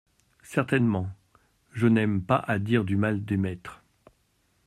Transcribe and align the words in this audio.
Certainement, 0.41 1.11
je 1.73 1.85
n’aime 1.85 2.23
pas 2.23 2.37
à 2.47 2.57
dire 2.57 2.85
du 2.85 2.95
mal 2.95 3.23
des 3.23 3.37
maîtres… 3.37 3.83